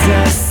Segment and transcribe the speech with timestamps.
[0.00, 0.49] success